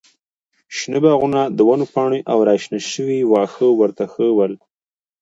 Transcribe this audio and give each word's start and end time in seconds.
شنه 0.75 0.99
باغونه، 1.03 1.41
د 1.57 1.59
ونو 1.67 1.85
پاڼې 1.93 2.19
او 2.31 2.37
راشنه 2.49 2.79
شوي 2.91 3.19
واښه 3.31 3.67
ورته 3.79 4.03
ښه 4.13 4.25
ول. 4.37 4.53